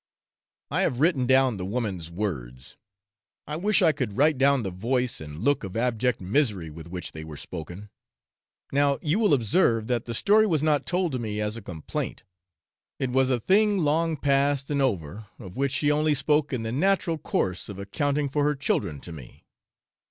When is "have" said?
0.81-0.99